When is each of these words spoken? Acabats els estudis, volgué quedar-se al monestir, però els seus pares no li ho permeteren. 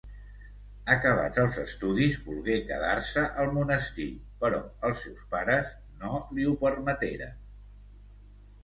Acabats 0.93 1.41
els 1.43 1.59
estudis, 1.63 2.17
volgué 2.29 2.57
quedar-se 2.71 3.27
al 3.45 3.53
monestir, 3.59 4.09
però 4.43 4.63
els 4.91 5.07
seus 5.07 5.23
pares 5.37 5.73
no 6.03 6.25
li 6.33 6.49
ho 6.51 6.57
permeteren. 6.67 7.39